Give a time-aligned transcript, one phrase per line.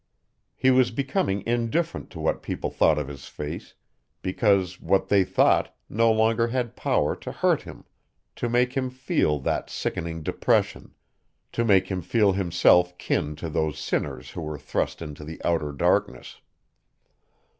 [0.55, 3.75] He was becoming indifferent to what people thought of his face,
[4.23, 7.83] because what they thought no longer had power to hurt him,
[8.37, 10.95] to make him feel that sickening depression,
[11.51, 15.71] to make him feel himself kin to those sinners who were thrust into the outer
[15.71, 16.41] darkness.